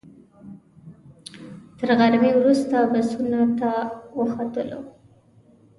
[1.77, 3.71] تر غرمې وروسته بسونو ته
[4.19, 4.81] وختلو.